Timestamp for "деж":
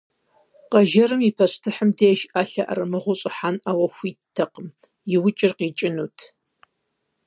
1.97-2.19